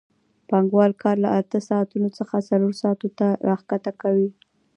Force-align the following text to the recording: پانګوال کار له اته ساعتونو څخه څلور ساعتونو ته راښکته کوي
پانګوال 0.49 0.91
کار 1.03 1.15
له 1.23 1.29
اته 1.39 1.57
ساعتونو 1.69 2.07
څخه 2.17 2.35
څلور 2.49 2.73
ساعتونو 2.81 3.15
ته 3.19 3.27
راښکته 3.47 3.91
کوي 4.01 4.29